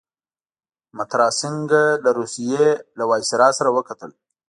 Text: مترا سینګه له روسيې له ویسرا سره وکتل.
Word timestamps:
مترا 0.97 1.27
سینګه 1.39 1.83
له 2.03 2.09
روسيې 2.19 2.67
له 2.97 3.03
ویسرا 3.09 3.47
سره 3.57 3.69
وکتل. 3.77 4.11